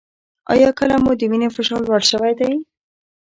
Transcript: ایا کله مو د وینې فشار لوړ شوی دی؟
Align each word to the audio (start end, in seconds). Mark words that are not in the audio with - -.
ایا 0.53 0.69
کله 0.79 0.95
مو 1.03 1.11
د 1.19 1.21
وینې 1.31 1.49
فشار 1.55 1.81
لوړ 1.87 2.01
شوی 2.11 2.33
دی؟ 2.39 2.51